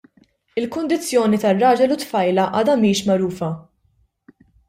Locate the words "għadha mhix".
2.61-3.05